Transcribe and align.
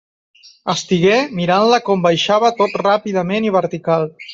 Estigué 0.73 1.19
mirant-la 1.41 1.81
com 1.91 2.03
baixava 2.09 2.53
tot 2.65 2.83
ràpidament 2.87 3.51
i 3.51 3.59
vertical. 3.63 4.15